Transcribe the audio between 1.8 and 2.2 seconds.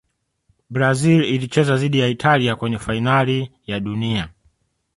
ya